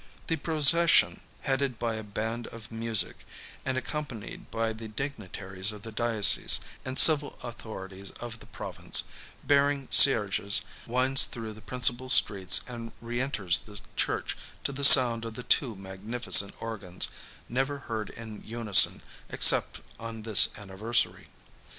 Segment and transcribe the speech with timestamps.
[0.25, 3.23] The procession, headed by a band of music,
[3.63, 9.03] and accompanied by the dignitaries of the diocese, and civil authorities of the province,
[9.43, 15.23] bearing cierges, winds through the principal streets, and re enters the church to the sound
[15.23, 17.07] of the two magnificent organs,
[17.47, 21.27] never heard in unison except on this anniversary.